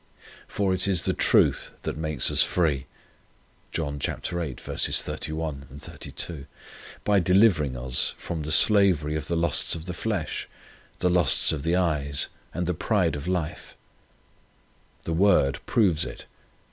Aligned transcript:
For 0.47 0.73
it 0.73 0.87
is 0.87 1.05
the 1.05 1.13
truth 1.13 1.69
that 1.83 1.95
makes 1.95 2.31
us 2.31 2.41
free, 2.41 2.87
(John 3.71 3.99
viii. 3.99 4.55
31, 4.55 5.67
32,) 5.77 6.47
by 7.03 7.19
delivering 7.19 7.77
us 7.77 8.15
from 8.17 8.41
the 8.41 8.51
slavery 8.51 9.15
of 9.15 9.27
the 9.27 9.37
lusts 9.37 9.75
of 9.75 9.85
the 9.85 9.93
flesh, 9.93 10.49
the 10.97 11.09
lusts 11.11 11.51
of 11.51 11.61
the 11.61 11.75
eyes, 11.75 12.29
and 12.51 12.65
the 12.65 12.73
pride 12.73 13.15
of 13.15 13.27
life. 13.27 13.75
The 15.03 15.13
Word 15.13 15.59
proves 15.67 16.03
it. 16.03 16.25